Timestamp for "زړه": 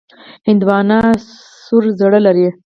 1.99-2.19